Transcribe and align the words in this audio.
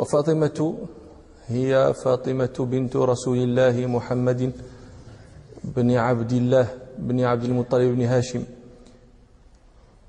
وفاطمة 0.00 0.74
هي 1.46 1.94
فاطمة 2.04 2.56
بنت 2.58 2.96
رسول 2.96 3.38
الله 3.38 3.86
محمد 3.86 4.52
بن 5.64 5.90
عبد 5.96 6.32
الله 6.32 6.66
بن 6.98 7.20
عبد 7.20 7.44
المطلب 7.44 7.94
بن 7.96 8.02
هاشم 8.02 8.42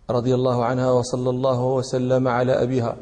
رضي 0.09 0.33
الله 0.35 0.65
عنها 0.65 0.91
وصلى 0.91 1.29
الله 1.29 1.63
وسلم 1.65 2.27
على 2.27 2.51
أبيها 2.63 2.95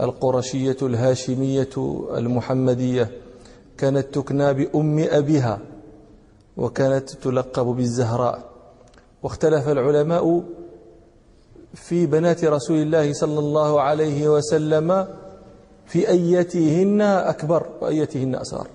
القرشية 0.00 0.76
الهاشمية 0.82 1.74
المحمدية 2.16 3.10
كانت 3.78 4.06
تكنى 4.14 4.54
بأم 4.54 4.98
أبيها 4.98 5.58
وكانت 6.56 7.10
تلقب 7.10 7.66
بالزهراء. 7.66 8.50
واختلف 9.22 9.68
العلماء 9.68 10.42
في 11.74 12.06
بنات 12.06 12.44
رسول 12.44 12.76
الله 12.82 13.12
صلى 13.12 13.38
الله 13.38 13.80
عليه 13.80 14.28
وسلم 14.28 15.06
في 15.86 16.08
أيتهن 16.08 17.00
أكبر 17.00 17.66
وأيتهن 17.80 18.34
أصغر. 18.34 18.66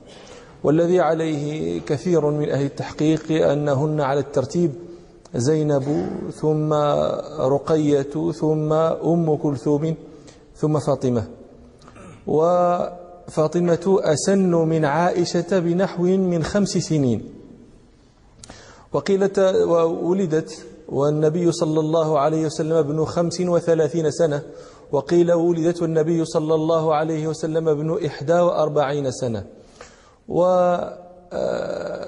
والذي 0.63 0.99
عليه 0.99 1.81
كثير 1.81 2.25
من 2.25 2.49
أهل 2.49 2.65
التحقيق 2.65 3.49
أنهن 3.51 4.01
على 4.01 4.19
الترتيب 4.19 4.71
زينب 5.35 6.09
ثم 6.33 6.73
رقية 7.39 8.31
ثم 8.31 8.73
أم 8.73 9.35
كلثوم 9.35 9.95
ثم 10.55 10.79
فاطمة. 10.79 11.23
وفاطمة 12.27 13.99
أسن 13.99 14.51
من 14.51 14.85
عائشة 14.85 15.59
بنحو 15.59 16.03
من 16.03 16.43
خمس 16.43 16.69
سنين. 16.69 17.23
وقيلت 18.93 19.39
وولدت 19.39 20.65
والنبي 20.89 21.51
صلى 21.51 21.79
الله 21.79 22.19
عليه 22.19 22.45
وسلم 22.45 22.73
ابن 22.73 23.05
خمس 23.05 23.41
وثلاثين 23.41 24.11
سنة 24.11 24.41
وقيل 24.91 25.31
ولدت 25.31 25.81
والنبي 25.81 26.25
صلى 26.25 26.55
الله 26.55 26.95
عليه 26.95 27.27
وسلم 27.27 27.69
ابن 27.69 28.05
إحدى 28.05 28.33
وأربعين 28.33 29.11
سنة. 29.11 29.43
و 30.27 30.43
آه، 31.33 32.07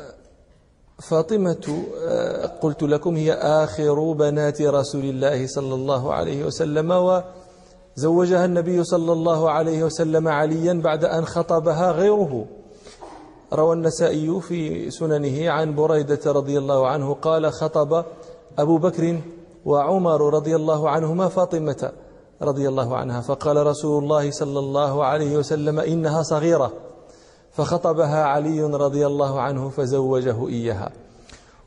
فاطمة 1.10 1.84
آه، 2.08 2.46
قلت 2.46 2.84
لكم 2.84 3.16
هي 3.16 3.34
آخر 3.34 4.12
بنات 4.12 4.62
رسول 4.62 5.04
الله 5.04 5.48
صلى 5.48 5.74
الله 5.76 6.14
عليه 6.14 6.46
وسلم 6.46 6.92
وزوجها 7.98 8.46
النبي 8.46 8.84
صلى 8.84 9.12
الله 9.12 9.52
عليه 9.52 9.84
وسلم 9.84 10.28
عليا 10.28 10.74
بعد 10.74 11.06
أن 11.06 11.26
خطبها 11.26 11.92
غيره. 11.92 12.46
روى 13.54 13.76
النسائي 13.76 14.42
في 14.42 14.92
سننه 14.92 15.50
عن 15.50 15.76
بريدة 15.76 16.32
رضي 16.32 16.58
الله 16.58 16.88
عنه 16.88 17.14
قال 17.14 17.52
خطب 17.54 18.06
أبو 18.58 18.78
بكر 18.78 19.20
وعمر 19.66 20.34
رضي 20.34 20.56
الله 20.56 20.90
عنهما 20.90 21.28
فاطمة. 21.28 21.92
رضي 22.42 22.70
الله 22.70 22.98
عنها 22.98 23.22
فقال 23.22 23.68
رسول 23.68 24.04
الله 24.04 24.32
صلى 24.32 24.60
الله 24.60 25.06
عليه 25.06 25.38
وسلم 25.38 25.80
إنها 25.80 26.24
صغيرة 26.24 26.74
فخطبها 27.52 28.24
علي 28.24 28.62
رضي 28.62 29.06
الله 29.06 29.42
عنه 29.42 29.70
فزوجه 29.70 30.48
إياها. 30.48 30.92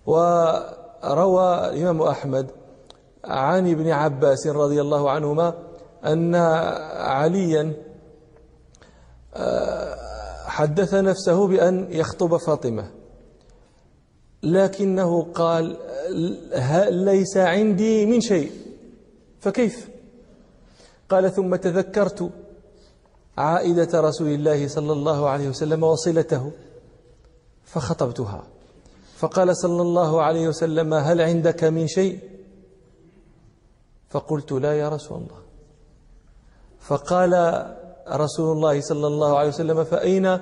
وروى 0.06 1.70
الإمام 1.70 2.02
أحمد 2.02 2.50
عن 3.24 3.70
ابن 3.70 3.90
عباس 3.90 4.46
رضي 4.46 4.80
الله 4.80 5.10
عنهما 5.10 5.54
أن 6.04 6.34
عليا 6.94 7.72
آه، 9.34 9.96
حدث 10.46 10.94
نفسه 10.94 11.46
بأن 11.46 11.86
يخطب 11.90 12.36
فاطمة 12.36 12.90
لكنه 14.42 15.22
قال 15.22 15.76
ليس 16.90 17.36
عندي 17.36 18.06
من 18.06 18.20
شيء. 18.20 18.50
فكيف؟ 19.40 19.95
قال 21.08 21.32
ثم 21.32 21.56
تذكرت 21.56 22.30
عائدة 23.38 24.00
رسول 24.00 24.28
الله 24.28 24.68
صلى 24.68 24.92
الله 24.92 25.28
عليه 25.28 25.48
وسلم 25.48 25.82
وصلته 25.82 26.52
فخطبتها. 27.64 28.46
فقال 29.16 29.56
صلى 29.56 29.82
الله 29.82 30.22
عليه 30.22 30.48
وسلم 30.48 30.94
هل 30.94 31.20
عندك 31.20 31.64
من 31.64 31.86
شيء؟ 31.86 32.18
فقلت 34.08 34.52
لا 34.52 34.78
يا 34.78 34.88
رسول 34.88 35.18
الله. 35.18 35.40
فقال 36.80 37.32
رسول 38.08 38.56
الله 38.56 38.80
صلى 38.80 39.06
الله 39.06 39.38
عليه 39.38 39.48
وسلم 39.48 39.84
فأين 39.84 40.38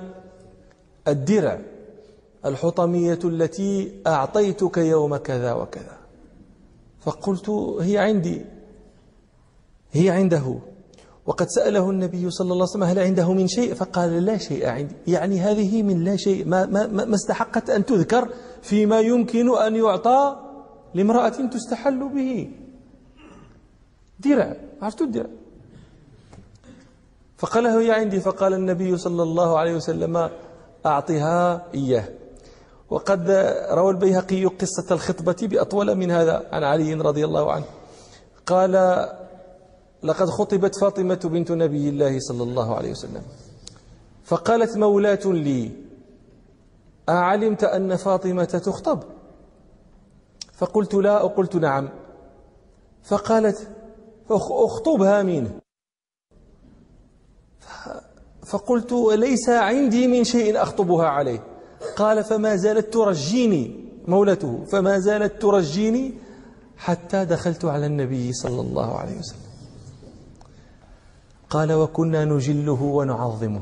الدرع 1.07 1.61
الحطمية 2.45 3.19
التي 3.23 4.01
أعطيتك 4.07 4.77
يوم 4.77 5.17
كذا 5.17 5.53
وكذا؟ 5.53 5.97
فقلت 6.99 7.49
هي 7.81 7.97
عندي. 7.97 8.45
هي 9.95 10.09
عنده. 10.09 10.59
وقد 11.25 11.47
سأله 11.47 11.89
النبي 11.89 12.31
صلى 12.31 12.45
الله 12.45 12.55
عليه 12.55 12.71
وسلم 12.71 12.83
هل 12.83 12.99
عنده 12.99 13.33
من 13.33 13.47
شيء؟ 13.47 13.73
فقال 13.73 14.25
لا 14.25 14.37
شيء 14.37 14.67
عندي. 14.67 14.95
يعني 15.07 15.39
هذه 15.39 15.83
من 15.83 16.03
لا 16.03 16.15
شيء 16.15 16.45
ما, 16.45 16.65
ما, 16.65 16.87
ما 16.87 17.15
استحقت 17.15 17.69
أن 17.69 17.85
تذكر 17.85 18.29
فيما 18.61 18.99
يمكن 18.99 19.57
أن 19.57 19.75
يعطى 19.75 20.35
لامرأة 20.93 21.29
تستحل 21.29 22.09
به. 22.09 22.51
درع 24.19 24.55
عرفت 24.81 25.01
الدرع 25.01 25.29
فقال 27.37 27.63
له 27.63 27.81
هي 27.81 27.91
عندي. 27.91 28.19
فقال 28.19 28.53
النبي 28.53 28.97
صلى 28.97 29.23
الله 29.23 29.59
عليه 29.59 29.75
وسلم 29.75 30.29
أعطها 30.85 31.65
إياه. 31.73 32.09
وقد 32.89 33.31
روى 33.71 33.91
البيهقي 33.91 34.45
قصة 34.45 34.87
الخطبة 34.91 35.35
بأطول 35.41 35.95
من 35.95 36.11
هذا. 36.11 36.47
عن 36.51 36.63
علي 36.63 36.93
رضي 36.93 37.25
الله 37.25 37.51
عنه. 37.51 37.65
قال 38.45 38.75
لقد 40.05 40.29
خطبت 40.29 40.75
فاطمة 40.75 41.19
بنت 41.23 41.51
نبي 41.51 41.89
الله 41.89 42.19
صلى 42.19 42.43
الله 42.43 42.75
عليه 42.75 42.91
وسلم. 42.91 43.21
فقالت 44.23 44.77
مولاة 44.77 45.25
لي 45.25 45.71
أعلمت 47.09 47.63
أن 47.63 47.95
فاطمة 47.95 48.43
تخطب؟ 48.65 49.03
فقلت 50.53 50.93
لا 50.93 51.21
وقلت 51.21 51.55
نعم. 51.55 51.89
فقالت 53.03 53.67
أخطبها 54.29 55.23
منه. 55.23 55.59
فقلت 58.45 58.91
ليس 59.13 59.49
عندي 59.49 60.07
من 60.07 60.23
شيء 60.23 60.61
أخطبها 60.61 61.05
عليه. 61.05 61.43
قال 61.95 62.23
فما 62.23 62.55
زالت 62.55 62.93
ترجيني. 62.93 63.85
مولته 64.07 64.63
فما 64.65 64.99
زالت 64.99 65.41
ترجيني 65.41 66.13
حتى 66.77 67.25
دخلت 67.25 67.65
على 67.65 67.85
النبي 67.85 68.33
صلى 68.33 68.61
الله 68.61 68.97
عليه 68.97 69.19
وسلم. 69.19 69.44
قال 71.55 71.73
وكنا 71.73 72.25
نجله 72.25 72.81
ونعظمه. 72.97 73.61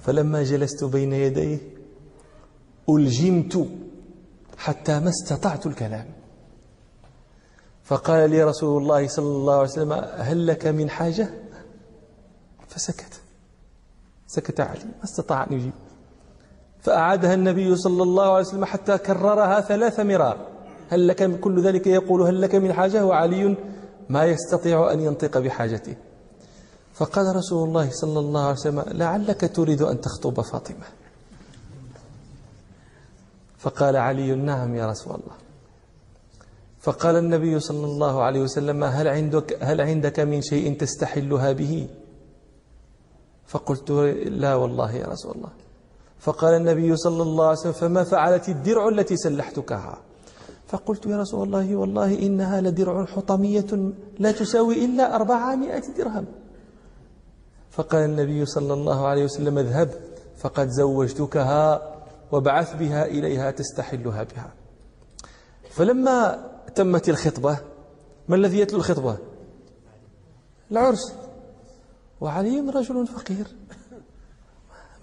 فلما 0.00 0.42
جلست 0.42 0.84
بين 0.84 1.12
يديه 1.12 1.58
ألجمت 2.88 3.68
حتى 4.58 5.00
ما 5.00 5.08
استطعت 5.08 5.66
الكلام. 5.66 6.06
فقال 7.84 8.30
لي 8.30 8.44
رسول 8.44 8.82
الله 8.82 9.08
صلى 9.08 9.26
الله 9.26 9.54
عليه 9.54 9.72
وسلم 9.72 9.92
هل 10.16 10.46
لك 10.46 10.66
من 10.66 10.90
حاجة؟ 10.90 11.30
فسكت. 12.68 13.20
سكت 14.26 14.60
علي 14.60 14.84
ما 14.98 15.04
استطاع 15.04 15.44
أن 15.44 15.52
يجيب 15.52 15.72
فأعادها 16.80 17.34
النبي 17.34 17.76
صلى 17.76 18.02
الله 18.02 18.28
عليه 18.32 18.46
وسلم 18.46 18.64
حتى 18.64 18.98
كررها 18.98 19.60
ثلاث 19.60 20.00
مرار. 20.00 20.38
هل 20.88 21.08
لك 21.08 21.40
كل 21.40 21.62
ذلك 21.62 21.86
يقول 21.86 22.22
هل 22.22 22.40
لك 22.40 22.54
من 22.54 22.72
حاجة؟ 22.72 23.06
وعلي 23.06 23.56
ما 24.08 24.24
يستطيع 24.24 24.92
أن 24.92 25.00
ينطق 25.00 25.38
بحاجته. 25.38 25.96
فقال 27.00 27.36
رسول 27.36 27.68
الله 27.68 27.90
صلى 27.90 28.18
الله 28.18 28.40
عليه 28.40 28.60
وسلم 28.60 28.84
لعلك 28.86 29.40
تريد 29.56 29.82
أن 29.82 30.00
تخطب 30.00 30.40
فاطمة. 30.40 30.86
فقال 33.58 33.96
علي 33.96 34.34
نعم 34.34 34.74
يا 34.74 34.86
رسول 34.86 35.12
الله. 35.14 35.36
فقال 36.80 37.16
النبي 37.16 37.60
صلى 37.60 37.86
الله 37.86 38.22
عليه 38.22 38.40
وسلم 38.40 38.84
هل 38.84 39.08
عندك 39.08 39.58
هل 39.62 39.80
عندك 39.80 40.20
من 40.20 40.42
شيء 40.42 40.76
تستحلها 40.76 41.52
به؟ 41.52 41.88
فقلت 43.46 43.90
لا 44.26 44.54
والله 44.54 44.92
يا 44.92 45.06
رسول 45.06 45.32
الله. 45.36 45.52
فقال 46.20 46.54
النبي 46.54 46.96
صلى 46.96 47.22
الله 47.22 47.46
عليه 47.46 47.58
وسلم 47.58 47.72
فما 47.72 48.04
فعلت 48.04 48.48
الدرع 48.48 48.88
التي 48.88 49.16
سلحتكها؟ 49.16 49.98
فقلت 50.68 51.06
يا 51.06 51.16
رسول 51.16 51.46
الله 51.46 51.76
والله 51.76 52.18
إنها 52.18 52.60
لدرع 52.60 53.04
حطمية 53.04 53.92
لا 54.18 54.32
تساوي 54.32 54.84
إلا 54.84 55.16
أربعمائة 55.16 55.84
درهم. 55.98 56.26
فقال 57.70 58.04
النبي 58.04 58.46
صلى 58.46 58.74
الله 58.74 59.06
عليه 59.06 59.24
وسلم 59.24 59.58
اذهب 59.58 59.90
فقد 60.38 60.68
زوجتكها 60.68 61.94
وبعث 62.32 62.76
بها 62.76 63.06
إليها 63.06 63.50
تستحلها 63.50 64.22
بها. 64.22 64.52
فلما 65.70 66.48
تمت 66.74 67.08
الخطبة 67.08 67.58
ما 68.28 68.36
الذي 68.36 68.58
يتلو 68.58 68.78
الخطبة؟ 68.78 69.18
العرس. 70.70 71.14
وعلي 72.20 72.60
رجل 72.60 73.06
فقير. 73.06 73.46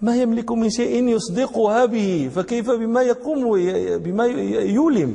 ما 0.00 0.16
يملك 0.16 0.52
من 0.52 0.70
شيء 0.70 1.08
يصدقها 1.08 1.86
به 1.86 2.30
فكيف 2.34 2.70
بما 2.70 3.02
يقوم 3.02 3.52
بما 3.98 4.24
يولم؟ 4.60 5.14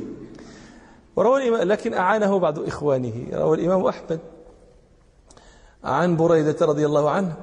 وروى 1.16 1.50
لكن 1.50 1.94
أعانه 1.94 2.38
بعض 2.38 2.58
إخوانه 2.58 3.26
روى 3.32 3.56
الإمام 3.56 3.86
أحمد. 3.86 4.20
عن 5.84 6.16
بريدة 6.16 6.66
رضي 6.66 6.86
الله 6.86 7.10
عنه 7.10 7.36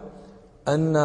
أن 0.67 0.95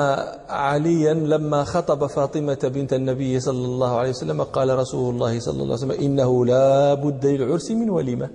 عليا 0.49 1.15
لما 1.15 1.65
خطب 1.65 2.06
فاطمة 2.06 2.59
بنت 2.75 2.93
النبي 2.93 3.41
صلى 3.41 3.65
الله 3.65 3.99
عليه 3.99 4.11
وسلم 4.11 4.43
قال 4.43 4.79
رسول 4.79 5.15
الله 5.15 5.41
صلى 5.41 5.62
الله 5.62 5.77
عليه 5.77 5.87
وسلم 5.87 6.05
إنه 6.05 6.47
لا 6.47 6.94
بد 6.94 7.27
للعرس 7.27 7.71
من 7.71 7.91
وليمة. 7.91 8.29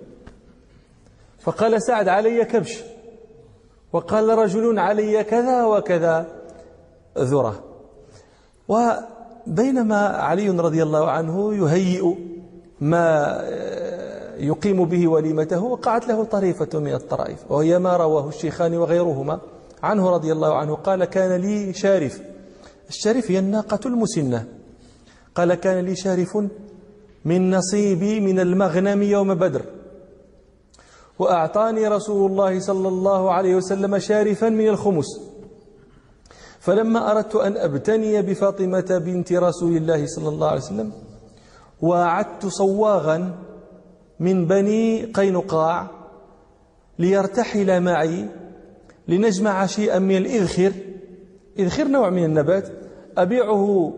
فقال 1.40 1.84
سعد 1.84 2.08
علي 2.08 2.46
كبش. 2.46 2.84
وقال 3.94 4.30
رجل 4.30 4.80
علي 4.80 5.24
كذا 5.24 5.66
وكذا. 5.66 6.26
ذرة. 7.18 7.64
وبينما 8.68 10.08
علي 10.08 10.50
رضي 10.50 10.84
الله 10.84 11.10
عنه 11.12 11.56
يهيئ 11.56 12.16
ما 12.82 13.42
يقيم 14.38 14.86
به 14.86 15.08
وليمته 15.08 15.64
وقعت 15.64 16.08
له 16.08 16.24
طريفة 16.24 16.80
من 16.80 16.94
الطرائف 16.94 17.52
وهي 17.52 17.80
ما 17.80 17.98
رواه 17.98 18.30
الشيخان 18.30 18.78
وغيرهما 18.78 19.40
عنه 19.84 20.10
رضي 20.10 20.32
الله 20.32 20.56
عنه 20.56 20.76
قال 20.76 21.06
كان 21.06 21.42
لي 21.42 21.74
شارف. 21.74 22.22
الشارف 22.90 23.32
هي 23.32 23.40
الناقة 23.40 23.80
المسنة. 23.86 24.48
قال 25.36 25.54
كان 25.54 25.86
لي 25.86 25.96
شارف 25.96 26.38
من 27.26 27.52
نصيبي 27.52 28.20
من 28.20 28.40
المغنم 28.40 29.04
يوم 29.04 29.34
بدر 29.34 29.62
وأعطاني 31.20 31.88
رسول 31.88 32.32
الله 32.32 32.60
صلى 32.60 32.88
الله 32.88 33.32
عليه 33.32 33.56
وسلم 33.56 34.00
شارفا 34.00 34.50
من 34.50 34.68
الخمس. 34.68 35.32
فلما 36.60 37.12
أردت 37.12 37.36
أن 37.36 37.58
أبتني 37.58 38.22
بفاطمة 38.22 39.02
بنت 39.06 39.34
رسول 39.34 39.78
الله 39.78 40.06
صلى 40.06 40.30
الله 40.30 40.48
عليه 40.48 40.62
وسلم 40.62 40.92
وعدت 41.82 42.46
صواغا 42.46 43.38
من 44.22 44.48
بني 44.48 45.06
قينقاع 45.06 45.88
ليرتحل 47.00 47.82
معي 47.82 48.30
لنجمع 49.08 49.66
شيئا 49.66 50.00
من 50.00 50.18
الإذخر. 50.18 50.72
إذخر 51.60 51.88
نوع 51.88 52.10
من 52.10 52.24
النبات. 52.26 52.70
أبيعه 53.18 53.94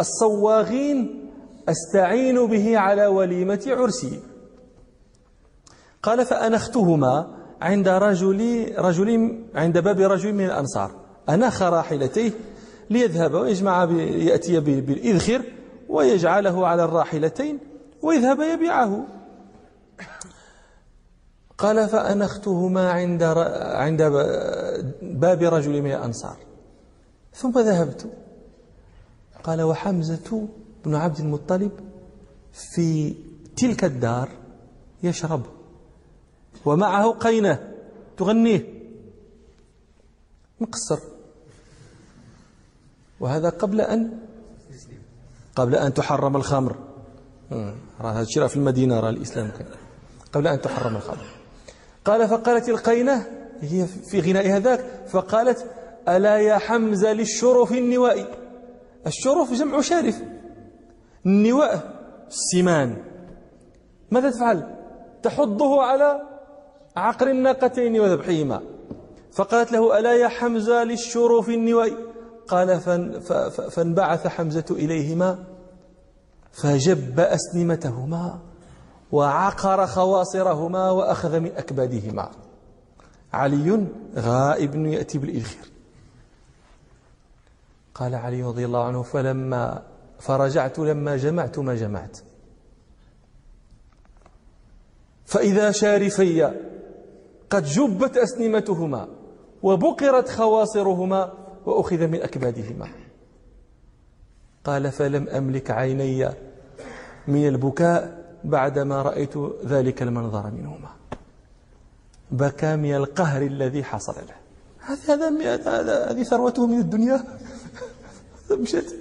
الصواغين 0.00 1.30
أستعين 1.68 2.46
به 2.46 2.78
على 2.78 3.06
وليمة 3.06 3.64
عرسي. 3.66 4.20
قال 6.02 6.26
فأنختهما 6.26 7.36
عند 7.60 7.88
رجل 7.88 8.72
رجل 8.78 9.38
عند 9.54 9.78
باب 9.78 10.00
رجل 10.00 10.32
من 10.32 10.44
الأنصار. 10.44 10.90
أنخ 11.28 11.62
راحلتيه 11.62 12.30
ليذهب 12.90 13.34
ويجمع 13.34 13.84
يأتي 14.00 14.60
بالإذخر 14.60 15.42
ويجعله 15.88 16.66
على 16.66 16.84
الراحلتين 16.84 17.58
ويذهب 18.02 18.40
يبيعه. 18.40 19.17
قال 21.58 21.88
فأنختهما 21.88 22.90
عند 22.90 23.22
عند 23.22 24.02
باب 25.02 25.42
رجل 25.42 25.82
من 25.82 25.92
الأنصار. 25.92 26.36
ثم 27.34 27.58
ذهبت. 27.58 28.06
قال 29.44 29.62
وحمزة 29.62 30.48
بن 30.84 30.94
عبد 30.94 31.18
المطلب 31.18 31.70
في 32.52 33.14
تلك 33.56 33.84
الدار 33.84 34.28
يشرب. 35.02 35.42
ومعه 36.64 37.10
قينة 37.10 37.74
تغنيه. 38.16 38.64
مقصر. 40.60 40.98
وهذا 43.20 43.48
قبل 43.48 43.80
أن 43.80 44.18
قبل 45.56 45.74
أن 45.74 45.94
تحرم 45.94 46.36
الخمر. 46.36 46.76
هذا 47.98 48.20
الشيء 48.20 48.46
في 48.46 48.56
المدينة 48.56 49.00
راه 49.00 49.10
الإسلام 49.10 49.52
قبل 50.32 50.46
أن 50.46 50.60
تحرم 50.60 50.96
الخمر. 50.96 51.37
قال 52.08 52.28
فقالت 52.28 52.68
القينة 52.68 53.26
هي 53.60 53.86
في 53.86 54.20
غناء 54.20 54.46
هذاك 54.46 54.84
فقالت 55.08 55.66
ألا 56.08 56.38
يا 56.38 56.58
حمزة 56.58 57.12
للشرف 57.12 57.72
النوائي 57.72 58.26
الشرف 59.06 59.52
جمع 59.52 59.80
شارف. 59.80 60.22
النواء 61.26 62.00
السمان 62.28 62.96
ماذا 64.10 64.30
تفعل؟ 64.30 64.76
تحضه 65.22 65.82
على 65.82 66.22
عقر 66.96 67.30
الناقتين 67.30 68.00
وذبحهما. 68.00 68.62
فقالت 69.32 69.72
له 69.72 69.98
ألا 69.98 70.14
يا 70.14 70.28
حمزة 70.28 70.84
للشرف 70.84 71.48
النوائي 71.48 71.96
قال 72.48 72.80
فانبعث 73.70 74.26
حمزة 74.26 74.64
إليهما 74.70 75.38
فجب 76.52 77.20
أسنمتهما 77.20 78.38
وعقر 79.12 79.86
خواصرهما 79.86 80.90
وأخذ 80.90 81.40
من 81.40 81.52
أكبادهما. 81.56 82.30
علي 83.32 83.86
غائب 84.16 84.76
يأتي 84.76 85.18
بالإذخر 85.18 85.68
قال 87.94 88.14
علي 88.14 88.42
رضي 88.42 88.64
الله 88.64 88.84
عنه 88.84 89.02
فلما 89.02 89.82
فرجعت 90.18 90.78
لما 90.78 91.16
جمعت 91.16 91.58
ما 91.58 91.74
جمعت. 91.74 92.18
فإذا 95.24 95.70
شارفي 95.70 96.52
قد 97.50 97.64
جبت 97.64 98.16
أسنمتهما 98.16 99.08
وبقرت 99.62 100.28
خواصرهما 100.28 101.32
وأخذ 101.66 102.06
من 102.06 102.22
أكبادهما. 102.22 102.88
قال 104.64 104.92
فلم 104.92 105.28
أملك 105.28 105.70
عيني 105.70 106.28
من 107.28 107.48
البكاء 107.48 108.27
بعدما 108.48 109.02
رأيت 109.02 109.34
ذلك 109.66 110.02
المنظر 110.02 110.50
منهما. 110.50 110.88
بكى 112.30 112.76
من 112.76 112.94
القهر 112.94 113.42
الذي 113.42 113.84
حصل 113.84 114.12
له. 114.12 114.38
هذا 115.08 115.28
هذا 115.80 116.10
هذه 116.10 116.22
ثروته 116.22 116.66
من 116.66 116.78
الدنيا. 116.78 117.24
مشت 118.50 118.96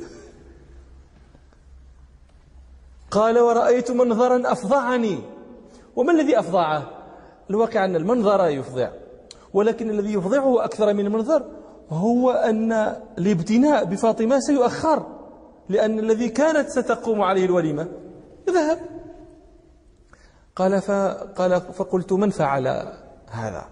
قال 3.12 3.40
ورأيت 3.40 3.92
منظرا 3.92 4.52
أفظعني 4.52 5.20
وما 5.96 6.12
الذي 6.12 6.40
أفظعه 6.40 6.90
الواقع 7.50 7.86
أن 7.86 7.96
المنظر 7.96 8.48
يفظع 8.48 8.92
ولكن 9.54 9.90
الذي 9.90 10.14
يفظعه 10.14 10.66
أكثر 10.66 10.94
من 10.94 11.06
المنظر 11.06 11.46
هو 11.90 12.32
أن 12.32 12.72
الابتناء 13.18 13.86
بفاطمة 13.86 14.40
سيؤخر. 14.40 15.06
لأن 15.70 16.00
الذي 16.00 16.30
كانت 16.30 16.70
ستقوم 16.70 17.22
عليه 17.22 17.46
الوليمة 17.46 17.88
ذهب. 18.50 18.97
قال 20.58 20.82
فقال 20.82 21.62
فقلت 21.62 22.14
من 22.14 22.30
فعل 22.30 22.68
هذا؟ 23.30 23.66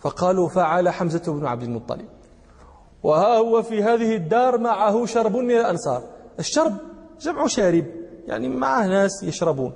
فقالوا 0.00 0.48
فعل 0.48 0.88
حمزة 0.88 1.32
بن 1.32 1.46
عبد 1.46 1.62
المطلب. 1.62 2.08
وها 3.02 3.36
هو 3.38 3.62
في 3.62 3.82
هذه 3.82 4.16
الدار 4.16 4.58
معه 4.58 5.06
شرب 5.06 5.36
من 5.36 5.50
الأنصار. 5.50 6.02
الشرب 6.38 6.76
جمع 7.20 7.46
شارب 7.46 7.84
يعني 8.26 8.48
معه 8.48 8.86
ناس 8.86 9.22
يشربون. 9.22 9.72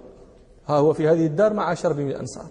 ها 0.66 0.76
هو 0.76 0.92
في 0.92 1.08
هذه 1.08 1.26
الدار 1.26 1.52
مع 1.52 1.75
شرب 1.75 1.96
من 1.96 2.10
الأنصار. 2.10 2.46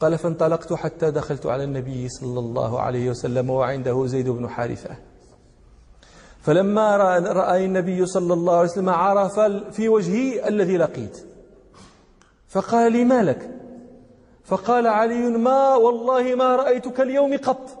قال 0.00 0.18
فانطلقت 0.18 0.72
حتى 0.72 1.10
دخلت 1.10 1.46
على 1.46 1.64
النبي 1.64 2.08
صلى 2.08 2.38
الله 2.38 2.80
عليه 2.80 3.10
وسلم 3.10 3.50
وعنده 3.50 4.06
زيد 4.06 4.28
بن 4.28 4.48
حارثة. 4.48 4.96
فلما 6.42 6.96
رأى 7.20 7.64
النبي 7.64 8.06
صلى 8.06 8.34
الله 8.34 8.56
عليه 8.56 8.70
وسلم 8.70 8.88
عرف 8.88 9.40
في 9.70 9.88
وجهي 9.88 10.48
الذي 10.48 10.76
لقيت. 10.76 11.29
فقال 12.50 12.92
لي 12.92 13.04
ما 13.04 13.22
لك؟ 13.22 13.50
فقال 14.44 14.86
علي 14.86 15.30
ما 15.30 15.74
والله 15.74 16.34
ما 16.34 16.56
رأيتك 16.56 17.00
اليوم 17.00 17.36
قط. 17.36 17.78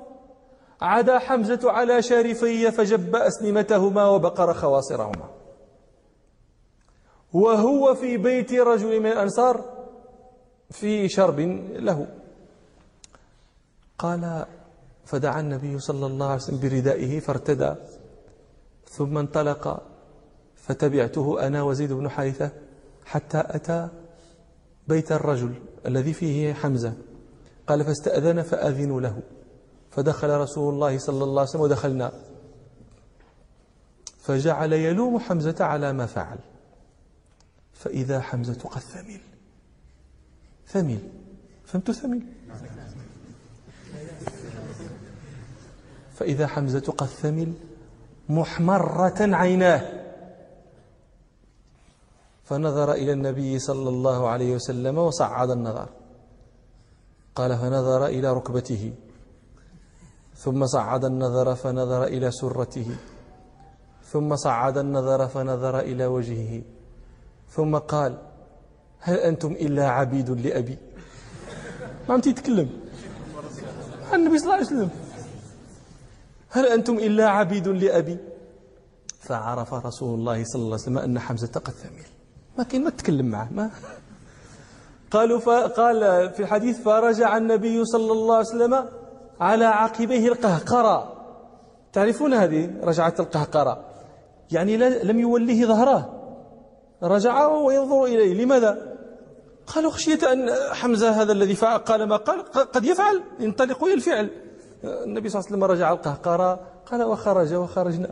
عدا 0.80 1.18
حمزة 1.18 1.60
على 1.64 2.02
شارفي 2.02 2.70
فجب 2.70 3.16
أسنمتهما 3.16 4.08
وبقر 4.08 4.54
خواصرهما. 4.54 5.28
وهو 7.32 7.94
في 7.94 8.16
بيت 8.16 8.52
رجل 8.52 9.00
من 9.00 9.06
الأنصار 9.06 9.64
في 10.70 11.08
شرب 11.08 11.40
له. 11.74 12.06
قال 13.98 14.46
فدعا 15.04 15.40
النبي 15.40 15.78
صلى 15.78 16.06
الله 16.06 16.26
عليه 16.26 16.42
وسلم 16.42 16.60
بردائه 16.60 17.20
فارتدى. 17.20 17.74
ثم 18.90 19.18
انطلق. 19.18 19.82
فتبعته 20.56 21.46
أنا 21.46 21.62
وزيد 21.62 21.92
بن 21.92 22.10
حارثة 22.10 22.50
حتى 23.04 23.42
أتى 23.46 23.88
بيت 24.90 25.12
الرجل 25.12 25.54
الذي 25.86 26.12
فيه 26.12 26.52
حمزة. 26.52 26.92
قال 27.66 27.84
فاستأذن 27.84 28.42
فأذنوا 28.42 29.00
له. 29.00 29.22
فدخل 29.90 30.30
رسول 30.30 30.74
الله 30.74 30.98
صلى 30.98 31.24
الله 31.24 31.40
عليه 31.40 31.50
وسلم 31.50 31.62
ودخلنا. 31.62 32.12
فجعل 34.22 34.72
يلوم 34.72 35.18
حمزة 35.18 35.54
على 35.60 35.92
ما 35.92 36.06
فعل. 36.06 36.38
فإذا 37.72 38.20
حمزة 38.20 38.68
قد 38.68 38.80
ثمل. 38.80 39.20
ثمل. 40.68 40.98
فهمت 41.66 41.90
ثمل؟ 41.90 42.22
فإذا 46.14 46.46
حمزة 46.46 46.94
قد 46.98 47.06
ثمل 47.06 47.52
محمرة 48.28 49.16
عيناه. 49.20 49.99
فنظر 52.50 52.92
إلى 52.92 53.12
النبي 53.12 53.58
صلى 53.58 53.88
الله 53.88 54.28
عليه 54.28 54.54
وسلم 54.54 54.98
وصعد 54.98 55.50
النظر. 55.50 55.88
قال 57.34 57.58
فنظر 57.58 58.06
إلى 58.06 58.32
ركبته. 58.32 58.92
ثم 60.36 60.66
صعد 60.66 61.04
النظر 61.04 61.54
فنظر 61.54 62.04
إلى 62.04 62.30
سرته. 62.30 62.96
ثم 64.12 64.36
صعد 64.36 64.78
النظر 64.78 65.28
فنظر 65.28 65.78
إلى 65.80 66.06
وجهه. 66.06 66.62
ثم 67.50 67.76
قال 67.76 68.18
هل 69.00 69.16
أنتم 69.18 69.52
إلا 69.52 69.90
عبيد 69.90 70.30
لأبي؟ 70.30 70.78
ما 72.08 72.14
عم 72.14 72.20
تتكلم. 72.20 72.70
النبي 74.14 74.38
صلى 74.38 74.44
الله 74.44 74.54
عليه 74.54 74.66
وسلم 74.66 74.90
هل 76.50 76.66
أنتم 76.66 76.94
إلا 76.98 77.28
عبيد 77.28 77.68
لأبي؟ 77.68 78.18
فعرف 79.20 79.74
رسول 79.74 80.18
الله 80.18 80.44
صلى 80.44 80.62
الله 80.62 80.72
عليه 80.72 80.82
وسلم 80.82 80.98
أن 80.98 81.18
حمزة 81.18 81.52
قد 81.64 81.72
ثمل. 81.72 82.19
كان 82.64 82.84
ما 82.84 82.90
تكلم 82.90 83.26
معه 83.26 83.48
ما 83.52 83.70
قالوا 85.10 85.38
فقال 85.38 86.30
في 86.30 86.40
الحديث 86.40 86.82
فرجع 86.82 87.36
النبي 87.36 87.84
صلى 87.84 88.12
الله 88.12 88.36
عليه 88.36 88.48
وسلم 88.48 88.88
على 89.40 89.64
عقبيه 89.64 90.28
القهقرة. 90.28 91.12
تعرفون 91.92 92.34
هذه 92.34 92.70
رجعة 92.82 93.14
القهقرة؟ 93.20 93.84
يعني 94.50 94.76
لم 95.02 95.20
يوليه 95.20 95.66
ظهره. 95.66 96.22
رجع 97.02 97.46
وينظر 97.46 98.04
إليه. 98.04 98.44
لماذا؟ 98.44 98.96
قالوا 99.66 99.90
خشية 99.90 100.32
أن 100.32 100.50
حمزة 100.72 101.10
هذا 101.22 101.32
الذي 101.32 101.54
قال 101.54 102.08
ما 102.08 102.16
قال 102.16 102.42
قد 102.52 102.84
يفعل 102.84 103.22
ينطلق 103.40 103.84
إلى 103.84 103.94
الفعل 103.94 104.30
النبي 104.84 105.28
صلى 105.28 105.40
الله 105.40 105.46
عليه 105.46 105.56
وسلم 105.56 105.64
رجع 105.64 105.92
القهقرة 105.92 106.60
قال 106.86 107.02
وخرج 107.02 107.54
وخرجنا. 107.54 108.10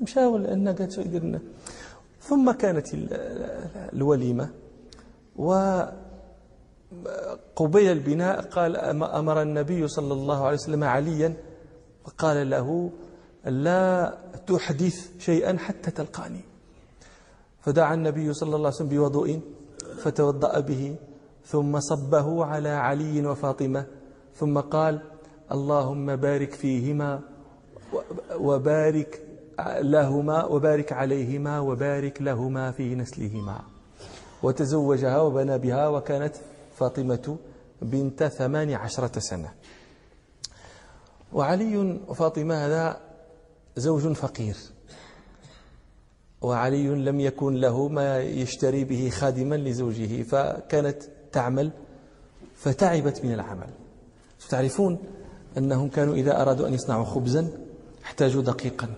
مشى 0.00 0.24
ولا 0.24 0.52
أن 0.52 0.88
ثم 2.30 2.50
كانت 2.50 2.86
الوليمة 3.92 4.50
وقبيل 5.36 5.92
البناء 7.92 8.40
قال 8.40 8.76
أمر 9.02 9.42
النبي 9.42 9.88
صلى 9.88 10.12
الله 10.12 10.44
عليه 10.44 10.54
وسلم 10.56 10.84
عليا 10.84 11.34
وقال 12.04 12.50
له 12.50 12.90
لا 13.44 14.18
تحدث 14.46 15.18
شيئا 15.18 15.58
حتى 15.58 15.90
تلقاني. 15.90 16.40
فدعا 17.60 17.94
النبي 17.94 18.32
صلى 18.32 18.56
الله 18.56 18.66
عليه 18.66 18.76
وسلم 18.76 18.88
بوضوء 18.88 19.40
فتوضأ 20.02 20.60
به 20.60 20.96
ثم 21.46 21.80
صبه 21.80 22.44
على 22.44 22.68
علي 22.68 23.26
وفاطمة 23.26 23.86
ثم 24.34 24.60
قال 24.60 25.02
اللهم 25.52 26.16
بارك 26.16 26.52
فيهما 26.54 27.20
وبارك 28.38 29.29
لهما 29.80 30.44
وبارك 30.44 30.92
عليهما 30.92 31.60
وبارك 31.60 32.22
لهما 32.22 32.70
في 32.70 32.94
نسلهما. 32.94 33.60
وتزوجها 34.42 35.20
وبنى 35.20 35.58
بها 35.58 35.88
وكانت 35.88 36.34
فاطمة 36.76 37.36
بنت 37.82 38.24
ثمان 38.24 38.72
عشرة 38.72 39.18
سنة. 39.18 39.52
وعلي 41.32 42.00
وفاطمة 42.08 42.66
هذا 42.66 43.00
زوج 43.76 44.12
فقير. 44.12 44.56
وعلي 46.42 46.88
لم 46.88 47.20
يكن 47.20 47.54
له 47.54 47.88
ما 47.88 48.18
يشتري 48.18 48.84
به 48.84 49.10
خادما 49.10 49.54
لزوجه 49.54 50.22
فكانت 50.22 51.02
تعمل 51.32 51.70
فتعبت 52.54 53.24
من 53.24 53.32
العمل. 53.32 53.70
تعرفون 54.48 54.98
أنهم 55.58 55.88
كانوا 55.88 56.14
إذا 56.14 56.42
أرادوا 56.42 56.68
أن 56.68 56.74
يصنعوا 56.74 57.04
خبزا 57.04 57.48
احتاجوا 58.04 58.42
دقيقا. 58.42 58.88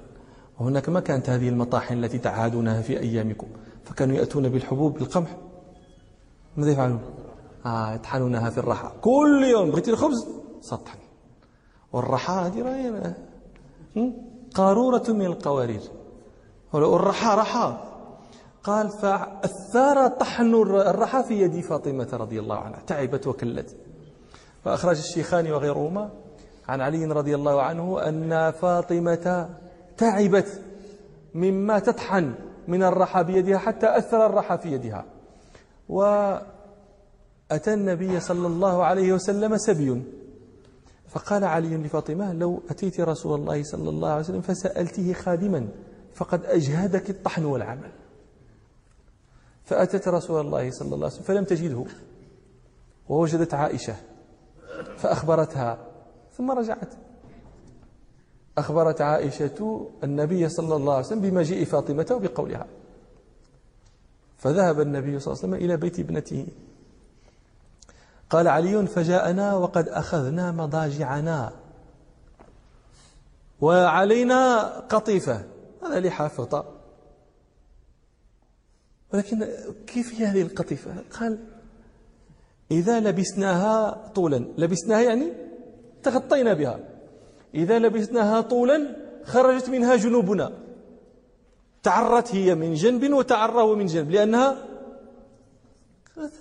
وهناك 0.61 0.89
ما 0.89 1.01
كانت 1.01 1.31
هذه 1.31 1.49
المطاحن 1.49 2.05
التي 2.05 2.19
تعهدونها 2.19 2.83
في 2.83 3.01
أيامكم. 3.01 3.47
فكانوا 3.85 4.17
يأتون 4.17 4.49
بالحبوب 4.49 4.99
بالقمح. 4.99 5.37
ماذا 6.57 6.71
يفعلون؟ 6.71 7.01
آه 7.67 7.95
يطحنونها 7.95 8.51
في 8.51 8.59
الرحى. 8.59 8.93
كل 9.01 9.45
يوم. 9.51 9.71
بغيتي 9.71 9.91
الخبز؟ 9.91 10.29
سطحن. 10.61 10.99
والرحى 11.93 12.33
هذه 12.33 12.63
راهي 12.63 13.15
قارورة 14.55 15.05
من 15.09 15.27
القوارير. 15.27 15.81
والرحى 16.73 17.37
رحى. 17.37 17.79
قال 18.65 18.89
فأثار 18.89 20.09
طحن 20.09 20.55
الرحى 20.55 21.23
في 21.23 21.41
يد 21.43 21.61
فاطمة 21.61 22.09
رضي 22.13 22.41
الله 22.41 22.59
عنها. 22.59 22.81
تعبت 22.87 23.27
وكلت. 23.27 23.77
فأخرج 24.65 24.99
الشيخان 24.99 25.53
وغيرهما 25.53 26.11
عن 26.69 26.81
علي 26.81 27.05
رضي 27.05 27.35
الله 27.35 27.63
عنه 27.63 28.09
أن 28.09 28.51
فاطمة 28.51 29.49
تعبت 30.03 30.63
مما 31.35 31.79
تطحن 31.79 32.35
من 32.69 32.83
الرحى 32.83 33.25
بيدها 33.25 33.59
حتى 33.59 33.87
أثر 33.99 34.27
الرحى 34.27 34.59
في 34.59 34.73
يدها. 34.73 35.05
وأتى 35.89 36.45
النبي 37.75 38.21
صلى 38.21 38.47
الله 38.47 38.85
عليه 38.85 39.13
وسلم 39.13 39.57
سبي. 39.57 40.03
فقال 41.09 41.45
علي 41.45 41.77
لفاطمة 41.77 42.33
لو 42.33 42.63
أتيت 42.71 43.01
رسول 43.01 43.41
الله 43.41 43.63
صلى 43.63 43.89
الله 43.89 44.09
عليه 44.09 44.21
وسلم 44.21 44.41
فسألته 44.41 45.13
خادما 45.13 45.69
فقد 46.15 46.45
أجهدك 46.45 47.11
الطحن 47.11 47.45
والعمل. 47.45 47.91
فأتت 49.65 50.09
رسول 50.09 50.41
الله 50.41 50.71
صلى 50.71 50.95
الله 50.95 51.07
عليه 51.07 51.17
وسلم 51.17 51.25
فلم 51.25 51.45
تجده. 51.45 51.85
ووجدت 53.09 53.55
عائشة 53.55 53.97
فأخبرتها 54.97 55.79
ثم 56.37 56.51
رجعت. 56.51 56.95
أخبرت 58.59 59.01
عائشة 59.01 59.91
النبي 60.05 60.49
صلى 60.49 60.77
الله 60.77 60.95
عليه 60.95 61.07
وسلم 61.07 61.21
بمجيء 61.21 61.65
فاطمة 61.65 62.07
وبقولها. 62.11 62.67
فذهب 64.39 64.81
النبي 64.81 65.21
صلى 65.21 65.33
الله 65.33 65.45
عليه 65.45 65.55
وسلم 65.55 65.55
إلى 65.55 65.77
بيت 65.77 65.99
ابنته. 65.99 66.47
قال 68.31 68.49
علي 68.49 68.87
فجاءنا 68.87 69.55
وقد 69.55 69.89
أخذنا 69.89 70.53
مضاجعنا. 70.53 71.53
وعلينا 73.61 74.63
قطيفة. 74.79 75.45
هذا 75.83 76.01
لحاف 76.01 76.41
غطاء 76.41 76.73
ولكن 79.13 79.49
كيف 79.87 80.15
هي 80.15 80.27
هذه 80.27 80.43
القطيفة؟ 80.43 80.95
قال 81.21 81.39
إذا 82.71 83.01
لبسناها 83.01 84.07
طولا. 84.15 84.45
لبسناها 84.59 85.01
يعني 85.01 85.33
تغطينا 86.03 86.55
بها. 86.55 86.92
إذا 87.55 87.79
لبسناها 87.79 88.41
طولا 88.41 88.97
خرجت 89.25 89.69
منها 89.69 89.97
جنوبنا. 89.97 90.53
تعرت 91.83 92.35
هي 92.35 92.55
من 92.55 92.75
جنب 92.75 93.13
وتعره 93.13 93.75
من 93.75 93.87
جنب 93.87 94.11
لأنها 94.11 94.57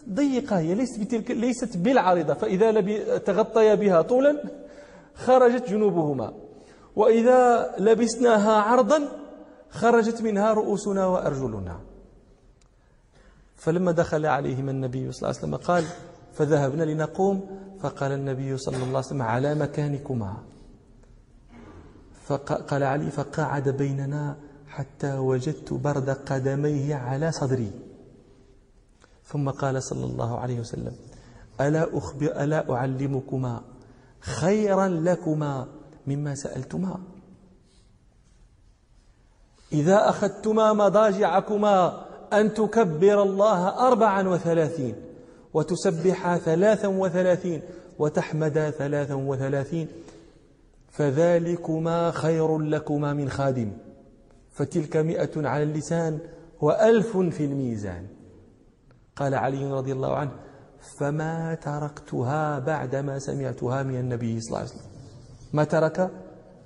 ضيقة 0.09 0.59
هي 0.59 0.75
ليست 0.75 0.99
بتلك 0.99 1.31
ليست 1.31 1.77
بالعارضة. 1.77 2.33
فإذا 2.33 2.81
تغطي 3.17 3.75
بها 3.75 4.01
طولا 4.01 4.43
خرجت 5.15 5.69
جنوبهما. 5.69 6.33
وإذا 6.95 7.71
لبسناها 7.79 8.51
عرضا 8.51 8.99
خرجت 9.69 10.21
منها 10.21 10.53
رؤوسنا 10.53 11.05
وأرجلنا. 11.05 11.79
فلما 13.55 13.91
دخل 13.91 14.25
عليهم 14.25 14.69
النبي 14.69 15.11
صلى 15.11 15.29
الله 15.29 15.37
عليه 15.37 15.47
وسلم 15.47 15.55
قال 15.55 15.83
فذهبنا 16.33 16.83
لنقوم. 16.83 17.61
فقال 17.81 18.11
النبي 18.11 18.57
صلى 18.57 18.75
الله 18.75 18.87
عليه 18.87 18.97
وسلم 18.97 19.21
على 19.21 19.55
مكانكما. 19.55 20.33
فقال 22.31 22.83
علي 22.83 23.11
فقعد 23.11 23.69
بيننا 23.69 24.37
حتى 24.67 25.17
وجدت 25.17 25.73
برد 25.73 26.09
قدميه 26.09 26.95
على 26.95 27.31
صدري. 27.31 27.71
ثم 29.25 29.49
قال 29.49 29.83
صلى 29.83 30.05
الله 30.05 30.39
عليه 30.39 30.59
وسلم 30.59 30.95
ألا, 31.61 31.97
أخبر 31.97 32.43
ألا 32.43 32.73
أعلمكما 32.73 33.61
خيرا 34.19 34.87
لكما 34.87 35.67
مما 36.07 36.35
سألتما. 36.35 36.99
إذا 39.73 40.09
أخذتما 40.09 40.73
مضاجعكما 40.73 42.05
أن 42.33 42.53
تكبر 42.53 43.23
الله 43.23 43.87
أربعا 43.87 44.27
وثلاثين 44.27 44.95
وتسبح 45.53 46.37
ثلاثا 46.37 46.87
وثلاثين 46.87 47.61
وتحمد 47.99 48.73
ثلاثا 48.77 49.13
وثلاثين 49.13 49.87
فذلكما 50.91 52.11
خير 52.11 52.59
لكما 52.59 53.13
من 53.13 53.29
خادم. 53.29 53.71
فتلك 54.51 54.97
مئة 54.97 55.47
على 55.47 55.63
اللسان 55.63 56.19
وألف 56.61 57.17
في 57.17 57.45
الميزان. 57.45 58.07
قال 59.15 59.35
علي 59.35 59.71
رضي 59.71 59.91
الله 59.91 60.15
عنه 60.15 60.31
فما 60.99 61.55
تركتها 61.55 62.59
بعدما 62.59 63.19
سمعتها 63.19 63.83
من 63.83 63.95
النبي 63.95 64.41
صلى 64.41 64.47
الله 64.47 64.59
عليه 64.59 64.69
وسلم. 64.69 64.91
ما 65.53 65.63
ترك؟ 65.63 66.11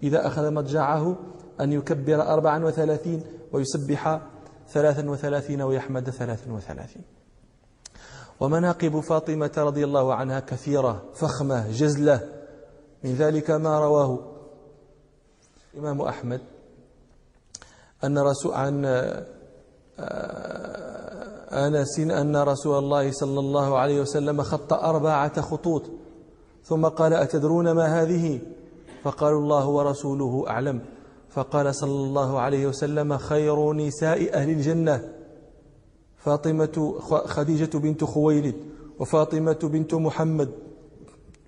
إذا 0.03 0.27
أخذ 0.27 0.53
مضجعه 0.53 1.17
أن 1.61 1.71
يكبر 1.73 2.21
أربعا 2.21 2.65
وثلاثين 2.65 3.23
ويسبح 3.51 4.21
ثلاثا 4.69 5.09
وثلاثين 5.09 5.61
ويحمد 5.61 6.09
ثلاثا 6.09 6.51
وثلاثين. 6.51 7.01
ومناقب 8.39 8.99
فاطمة 8.99 9.51
رضي 9.57 9.83
الله 9.83 10.13
عنها 10.13 10.39
كثيرة 10.39 11.03
فخمة 11.13 11.71
جزلة 11.71 12.44
من 13.05 13.15
ذلك 13.15 13.51
ما 13.51 13.79
رواه 13.79 14.19
الإمام 15.73 16.01
أحمد 16.01 16.41
أن 18.03 18.17
رسول 18.17 18.53
عن 18.53 18.85
آه، 18.85 19.25
أنس 21.67 21.99
أن 21.99 22.37
رسول 22.37 22.77
الله 22.77 23.11
صلى 23.11 23.39
الله 23.39 23.77
عليه 23.77 24.01
وسلم 24.01 24.41
خط 24.41 24.73
أربعة 24.73 25.41
خطوط 25.41 25.83
ثم 26.63 26.85
قال 26.85 27.13
أتدرون 27.13 27.71
ما 27.71 28.01
هذه؟ 28.01 28.39
فقالوا 29.03 29.39
الله 29.41 29.67
ورسوله 29.67 30.45
أعلم. 30.47 30.81
فقال 31.29 31.75
صلى 31.75 31.91
الله 31.91 32.39
عليه 32.39 32.67
وسلم 32.67 33.17
خير 33.17 33.73
نساء 33.73 34.33
أهل 34.33 34.49
الجنة. 34.49 35.13
فاطمة 36.17 36.95
خديجة 37.25 37.77
بنت 37.77 38.03
خويلد 38.03 38.55
وفاطمة 38.99 39.59
بنت 39.63 39.93
محمد 39.93 40.64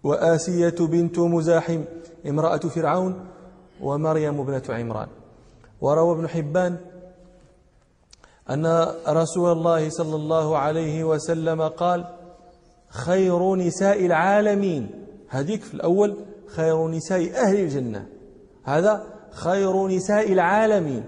وآسية 0.04 0.76
بنت 0.80 1.20
مزاحم 1.20 1.82
امرأة 2.28 2.58
فرعون 2.58 3.26
ومريم 3.82 4.42
ابنة 4.42 4.64
عمران. 4.70 5.08
وروى 5.82 6.16
ابن 6.16 6.28
حبان 6.28 6.78
أن 8.50 8.88
رسول 9.08 9.52
الله 9.52 9.90
صلى 9.90 10.16
الله 10.16 10.58
عليه 10.58 11.04
وسلم 11.04 11.62
قال 11.62 12.06
خير 12.90 13.56
نساء 13.56 14.06
العالمين. 14.06 14.90
هذيك 15.30 15.62
في 15.64 15.74
الأول 15.74 16.18
خير 16.48 16.88
نساء 16.88 17.32
أهل 17.44 17.60
الجنة. 17.60 18.08
هذا 18.64 19.04
خير 19.32 19.88
نساء 19.88 20.34
العالمين. 20.34 21.04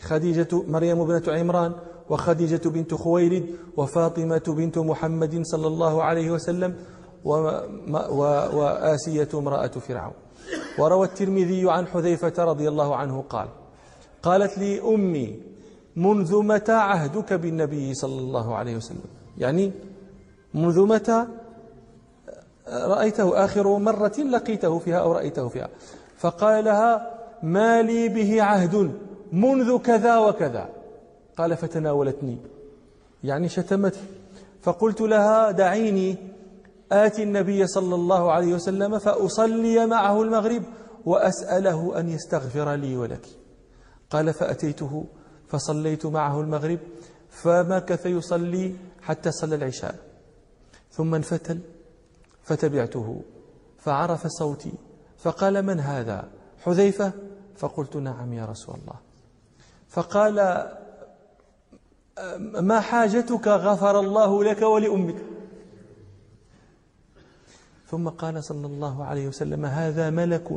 خديجة 0.00 0.48
مريم 0.52 1.04
بنت 1.04 1.28
عمران 1.28 1.72
وخديجة 2.10 2.68
بنت 2.68 2.94
خويلد 2.94 3.46
وفاطمة 3.76 4.42
بنت 4.48 4.78
محمد 4.78 5.40
صلى 5.42 5.66
الله 5.66 6.02
عليه 6.02 6.30
وسلم 6.30 6.76
وآسية 7.24 9.28
امرأة 9.34 9.66
فرعون. 9.66 10.14
وروى 10.78 11.06
الترمذي 11.06 11.70
عن 11.70 11.86
حذيفة 11.86 12.44
رضي 12.44 12.68
الله 12.68 12.96
عنه 12.96 13.24
قال 13.30 13.48
قالت 14.22 14.58
لي 14.58 14.80
أمي 14.80 15.40
منذ 15.96 16.42
متى 16.42 16.72
عهدك 16.72 17.32
بالنبي 17.32 17.94
صلى 17.94 18.18
الله 18.18 18.54
عليه 18.54 18.76
وسلم؟ 18.76 19.04
يعني 19.38 19.72
منذ 20.54 20.86
متى؟ 20.86 21.26
رأيته 22.68 23.44
آخر 23.44 23.78
مرة 23.78 24.12
لقيته 24.18 24.78
فيها 24.78 24.98
أو 24.98 25.12
رأيته 25.12 25.48
فيها. 25.48 25.68
فقال 26.16 26.64
لها 26.64 27.14
ما 27.42 27.82
لي 27.82 28.08
به 28.08 28.42
عهد 28.42 28.92
منذ 29.32 29.78
كذا 29.78 30.18
وكذا. 30.18 30.68
قال 31.36 31.56
فتناولتني. 31.56 32.38
يعني 33.24 33.48
شتمته 33.48 34.00
فقلت 34.62 35.00
لها 35.00 35.50
دعيني. 35.50 36.16
آتي 36.92 37.22
النبي 37.22 37.66
صلى 37.66 37.94
الله 37.94 38.32
عليه 38.32 38.54
وسلم 38.54 38.98
فأصلي 38.98 39.86
معه 39.86 40.22
المغرب 40.22 40.62
وأسأله 41.04 42.00
أن 42.00 42.08
يستغفر 42.08 42.74
لي 42.74 42.96
ولك. 42.96 43.26
قال 44.10 44.34
فأتيته 44.34 45.04
فصليت 45.48 46.06
معه 46.06 46.40
المغرب 46.40 46.78
فمكث 47.30 48.06
يصلي 48.06 48.74
حتى 49.02 49.30
صلى 49.30 49.54
العشاء. 49.54 49.94
ثم 50.90 51.14
انفتل 51.14 51.60
فتبعته 52.42 53.22
فعرف 53.78 54.26
صوتي 54.26 54.72
فقال 55.18 55.62
من 55.62 55.80
هذا؟ 55.80 56.28
حذيفة؟ 56.64 57.12
فقلت 57.56 57.96
نعم 57.96 58.32
يا 58.32 58.44
رسول 58.44 58.74
الله. 58.74 58.96
فقال 59.88 60.66
ما 62.60 62.80
حاجتك 62.80 63.48
غفر 63.48 64.00
الله 64.00 64.44
لك 64.44 64.62
ولأمك؟ 64.62 65.16
ثم 67.86 68.08
قال 68.08 68.44
صلى 68.44 68.66
الله 68.66 69.04
عليه 69.04 69.28
وسلم 69.28 69.66
هذا 69.66 70.10
ملك 70.10 70.52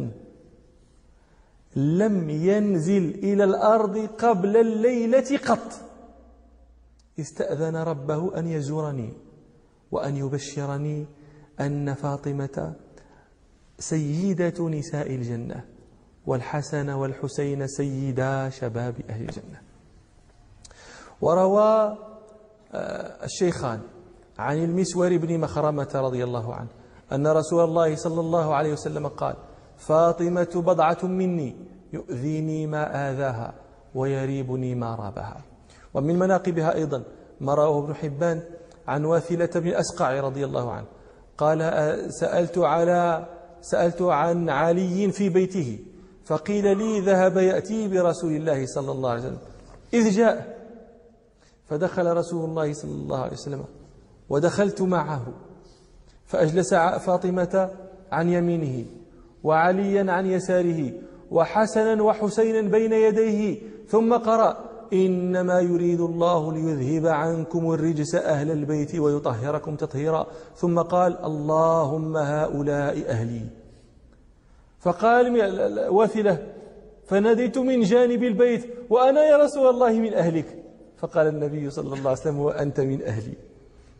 لم 1.76 2.30
ينزل 2.30 3.10
إلى 3.10 3.44
الأرض 3.44 3.98
قبل 3.98 4.58
الليلة 4.58 5.38
قط. 5.38 5.74
استأذن 7.20 7.76
ربه 7.76 8.40
أن 8.40 8.48
يزورني 8.48 9.14
وأن 9.92 10.18
يبشرني 10.18 11.06
أن 11.60 11.94
فاطمة 11.94 12.74
سيدة 13.80 14.70
نساء 14.70 15.16
الجنة 15.16 15.66
والحسن 16.26 16.90
والحسين 16.90 17.68
سيدا 17.68 18.50
شباب 18.50 18.96
أهل 19.10 19.22
الجنة. 19.22 19.62
وروى 21.22 21.98
آه، 22.74 23.26
الشيخان 23.26 23.82
عن 24.40 24.64
المسور 24.64 25.18
بن 25.18 25.40
مخرمة 25.40 25.90
رضي 25.96 26.24
الله 26.24 26.54
عنه. 26.54 26.79
أن 27.12 27.28
رسول 27.28 27.64
الله 27.64 27.96
صلى 27.96 28.20
الله 28.20 28.56
عليه 28.56 28.74
وسلم 28.74 29.08
قال 29.08 29.36
فاطمة 29.78 30.52
بضعة 30.56 30.98
مني 31.04 31.56
يؤذيني 31.94 32.68
ما 32.68 33.12
آذاها 33.12 33.54
ويريبني 33.96 34.76
ما 34.76 34.96
رابها. 34.96 35.42
ومن 35.94 36.20
مناقبها 36.20 36.76
أيضا 36.76 37.04
ما 37.42 37.54
رواه 37.54 37.84
ابن 37.84 37.96
حبان 37.96 38.42
عن 38.88 39.06
واثلة 39.06 39.50
بن 39.56 39.74
أسقع 39.74 40.20
رضي 40.20 40.46
الله 40.46 40.72
عنه 40.72 40.86
قال 41.38 41.60
سألت 42.14 42.58
على 42.58 43.26
سألت 43.62 44.02
عن 44.02 44.50
علي 44.50 45.12
في 45.12 45.30
بيته 45.30 45.80
فقيل 46.26 46.78
لي 46.78 47.00
ذهب 47.00 47.38
يأتي 47.38 47.88
برسول 47.88 48.32
الله 48.32 48.66
صلى 48.66 48.92
الله 48.92 49.10
عليه 49.10 49.22
وسلم. 49.22 49.40
إذ 49.94 50.10
جاء 50.10 50.58
فدخل 51.66 52.18
رسول 52.18 52.50
الله 52.50 52.74
صلى 52.74 52.92
الله 52.92 53.20
عليه 53.20 53.34
وسلم 53.34 53.64
ودخلت 54.30 54.82
معه. 54.82 55.34
فأجلس 56.30 56.74
فاطمة 56.76 57.70
عن 58.12 58.30
يمينه 58.30 58.86
وعليا 59.44 60.12
عن 60.12 60.26
يساره 60.26 60.92
وحسنا 61.32 62.04
وحسينا 62.04 62.62
بين 62.62 62.94
يديه 62.94 63.62
ثم 63.88 64.14
قرأ 64.14 64.70
إنما 64.94 65.60
يريد 65.60 66.02
الله 66.02 66.54
ليذهب 66.54 67.06
عنكم 67.08 67.74
الرجس 67.74 68.16
أهل 68.16 68.52
البيت 68.52 68.96
ويطهركم 68.96 69.76
تطهيرا. 69.76 70.28
ثم 70.56 70.80
قال 70.80 71.26
اللهم 71.26 72.18
هؤلاء 72.18 72.96
أهلي. 73.10 73.42
فقال 74.80 75.26
وثلة 75.90 76.48
فناديت 77.06 77.58
من 77.58 77.82
جانب 77.82 78.24
البيت 78.24 78.64
وأنا 78.90 79.26
يا 79.26 79.38
رسول 79.38 79.70
الله 79.70 79.92
من 79.92 80.14
أهلك. 80.14 80.46
فقال 80.98 81.28
النبي 81.28 81.70
صلى 81.70 81.94
الله 81.94 82.10
عليه 82.10 82.22
وسلم 82.22 82.40
وأنت 82.40 82.80
من 82.80 83.02
أهلي. 83.02 83.34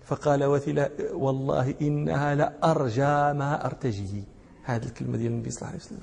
فقال 0.10 0.44
وثلة 0.44 0.90
والله 1.14 1.76
إنها 1.82 2.36
لأرجى 2.36 3.34
ما 3.38 3.66
أرتجي 3.66 4.24
هذه 4.64 4.86
الكلمة 4.86 5.18
ديال 5.18 5.32
النبي 5.32 5.50
صلى 5.52 5.62
الله 5.62 5.70
عليه 5.70 5.80
وسلم. 5.86 6.00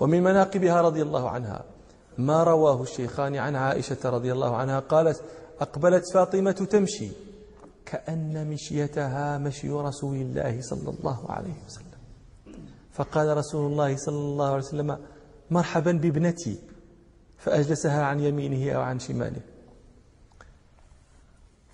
ومن 0.00 0.22
مناقبها 0.22 0.82
رضي 0.82 1.02
الله 1.02 1.30
عنها 1.30 1.64
ما 2.18 2.44
رواه 2.44 2.82
الشيخان 2.82 3.36
عن 3.36 3.56
عائشة 3.56 4.02
رضي 4.04 4.32
الله 4.32 4.56
عنها 4.56 4.80
قالت 4.80 5.22
أقبلت 5.60 6.04
فاطمة 6.14 6.52
تمشي 6.52 7.08
كأن 7.86 8.50
مشيتها 8.50 9.38
مشي 9.38 9.70
رسول 9.70 10.16
الله 10.16 10.60
صلى 10.60 10.90
الله 10.98 11.30
عليه 11.30 11.58
وسلم. 11.66 12.00
فقال 12.92 13.36
رسول 13.36 13.72
الله 13.72 13.96
صلى 13.96 14.16
الله 14.16 14.48
عليه 14.48 14.64
وسلم 14.64 14.98
مرحبا 15.50 15.92
بابنتي. 15.92 16.58
فأجلسها 17.38 18.02
عن 18.04 18.20
يمينه 18.20 18.72
أو 18.72 18.80
عن 18.80 18.98
شماله. 18.98 19.40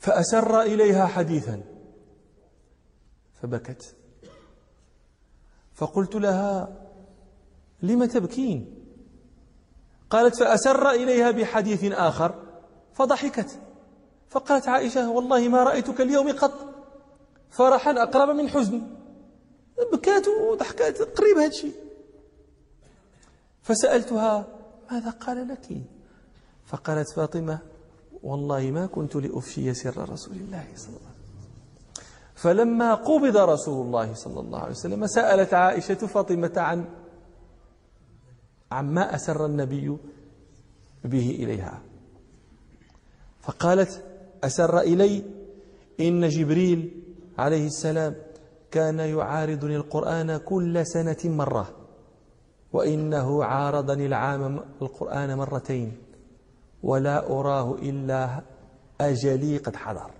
فأسر 0.06 0.60
إليها 0.60 1.06
حديثا. 1.06 1.62
فبكت. 3.42 3.94
فقلت 5.74 6.14
لها 6.14 6.76
لم 7.82 8.04
تبكين؟ 8.04 8.84
قالت 10.10 10.36
فأسر 10.36 10.90
إليها 10.90 11.30
بحديث 11.30 11.84
آخر. 11.92 12.34
فضحكت. 12.92 13.58
فقالت 14.28 14.68
عائشة 14.68 15.10
والله 15.10 15.48
ما 15.48 15.62
رأيتك 15.62 16.00
اليوم 16.00 16.32
قط. 16.32 16.74
فرحا 17.50 18.02
أقرب 18.02 18.28
من 18.28 18.48
حزن. 18.48 18.82
بكات 19.92 20.28
وضحكات 20.28 21.02
قريب 21.02 21.36
هذا 21.36 21.46
الشيء. 21.46 21.74
فسألتها 23.62 24.46
ماذا 24.90 25.10
قال 25.10 25.48
لك؟ 25.48 25.82
فقالت 26.66 27.10
فاطمة 27.10 27.58
والله 28.22 28.70
ما 28.70 28.86
كنت 28.86 29.16
لأفشي 29.16 29.74
سر 29.74 30.08
رسول 30.10 30.36
الله 30.36 30.64
صلى 30.76 30.96
الله 30.96 31.08
عليه 31.08 31.16
وسلم. 31.16 31.16
فلما 32.34 32.94
قبض 32.94 33.36
رسول 33.36 33.86
الله 33.86 34.14
صلى 34.14 34.40
الله 34.40 34.58
عليه 34.58 34.70
وسلم 34.70 35.06
سألت 35.06 35.54
عائشة 35.54 35.94
فاطمة 35.94 36.52
عن 36.56 36.84
عما 38.72 39.14
أسر 39.14 39.46
النبي 39.46 39.96
به 41.04 41.30
إليها. 41.30 41.82
فقالت 43.40 44.04
أسر 44.44 44.80
إلي 44.80 45.22
إن 46.00 46.28
جبريل 46.28 47.02
عليه 47.38 47.66
السلام 47.66 48.14
كان 48.70 48.98
يعارضني 48.98 49.76
القرآن 49.76 50.36
كل 50.36 50.86
سنة 50.86 51.16
مرة 51.24 51.68
وإنه 52.72 53.44
عارضني 53.44 54.06
العام 54.06 54.60
القرآن 54.82 55.38
مرتين. 55.38 56.05
ولا 56.86 57.26
أراه 57.26 57.74
إلا 57.74 58.42
أجلي 59.00 59.56
قد 59.56 59.76
حضر. 59.76 60.10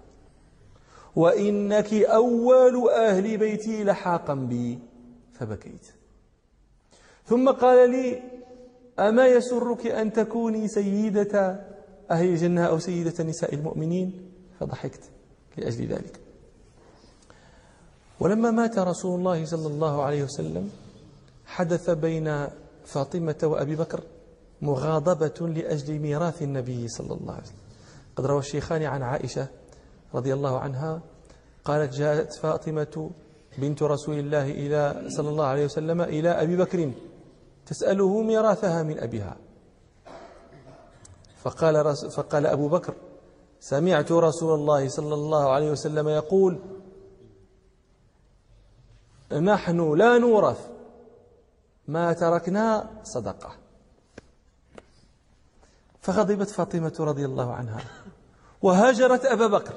وإنك 1.17 1.95
أول 1.95 2.91
أهل 2.91 3.37
بيتي 3.37 3.85
لحاقا 3.85 4.35
بي 4.35 4.79
فبكيت. 5.33 5.87
ثم 7.27 7.51
قال 7.51 7.91
لي 7.91 8.23
أما 8.99 9.27
يسرك 9.27 9.87
أن 9.87 10.13
تكوني 10.13 10.69
سيدة 10.69 11.61
أهل 12.11 12.27
الجنة 12.27 12.65
أو 12.65 12.79
سيدة 12.79 13.25
نساء 13.25 13.55
المؤمنين؟ 13.55 14.31
فضحكت 14.61 15.01
لأجل 15.57 15.87
ذلك. 15.87 16.21
ولما 18.21 18.51
مات 18.51 18.79
رسول 18.79 19.19
الله 19.19 19.45
صلى 19.45 19.67
الله 19.67 20.03
عليه 20.03 20.23
وسلم 20.25 20.71
حدث 21.47 21.91
بين 21.91 22.47
فاطمة 22.85 23.41
وأبي 23.43 23.77
بكر. 23.77 24.01
مغاضبة 24.63 25.49
لأجل 25.49 25.99
ميراث 25.99 26.43
النبي 26.43 26.89
صلى 26.89 27.15
الله 27.15 27.33
عليه 27.33 27.43
وسلم. 27.43 27.59
قد 28.17 28.27
روى 28.27 28.39
الشيخان 28.39 28.83
عن 28.83 29.03
عائشة 29.03 29.49
رضي 30.15 30.35
الله 30.35 30.59
عنها 30.59 31.01
قالت 31.65 31.95
جاءت 31.95 32.35
فاطمة 32.35 33.11
بنت 33.59 33.83
رسول 33.83 34.19
الله 34.19 34.51
إلى 34.51 35.09
صلى 35.09 35.29
الله 35.29 35.45
عليه 35.45 35.65
وسلم 35.65 36.01
إلى 36.01 36.29
أبي 36.29 36.57
بكر 36.57 36.93
تسأله 37.67 38.23
ميراثها 38.23 38.83
من 38.83 38.99
أبيها. 38.99 39.37
فقال, 41.43 41.97
فقال 41.97 42.47
أبو 42.47 42.69
بكر 42.69 42.95
سمعت 43.61 44.13
رسول 44.13 44.55
الله 44.55 44.89
صلى 44.89 45.15
الله 45.15 45.51
عليه 45.51 45.71
وسلم 45.71 46.09
يقول 46.09 46.59
نحن 49.33 49.95
لا 49.95 50.19
نورث 50.19 50.69
ما 51.89 52.13
تركنا 52.13 52.91
صدقة. 53.03 53.66
فغضبت 56.07 56.51
فاطمة 56.51 56.97
رضي 57.01 57.25
الله 57.25 57.53
عنها. 57.53 57.81
وهاجرت 58.63 59.25
أبا 59.25 59.47
بكر. 59.47 59.75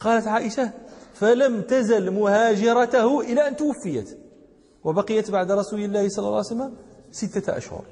قالت 0.00 0.26
عائشة 0.26 0.70
فلم 1.14 1.62
تزل 1.62 2.10
مهاجرته 2.10 3.20
إلى 3.20 3.48
أن 3.48 3.56
توفيت. 3.56 4.18
وبقيت 4.84 5.30
بعد 5.30 5.52
رسول 5.52 5.80
الله 5.80 6.08
صلى 6.08 6.24
الله 6.26 6.36
عليه 6.36 6.46
وسلم 6.46 6.74
ستة 7.10 7.56
أشهر. 7.56 7.84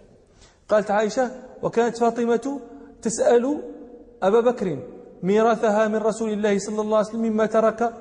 قالت 0.69 0.91
عائشة 0.91 1.31
وكانت 1.63 1.99
فاطمة 1.99 2.61
تسأل 3.03 3.63
أبا 4.23 4.41
بكر 4.41 4.79
ميراثها 5.23 5.89
من 5.89 5.97
رسول 5.97 6.31
الله 6.31 6.59
صلى 6.59 6.81
الله 6.81 6.97
عليه 6.97 7.09
وسلم 7.09 7.23
مما 7.23 7.47
ترك 7.47 7.95